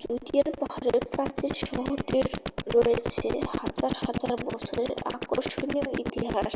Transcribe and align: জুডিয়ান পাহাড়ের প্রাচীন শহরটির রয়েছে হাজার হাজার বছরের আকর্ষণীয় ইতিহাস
জুডিয়ান 0.00 0.50
পাহাড়ের 0.60 1.04
প্রাচীন 1.12 1.52
শহরটির 1.62 2.28
রয়েছে 2.74 3.28
হাজার 3.54 3.92
হাজার 4.00 4.32
বছরের 4.46 4.90
আকর্ষণীয় 5.10 5.86
ইতিহাস 6.02 6.54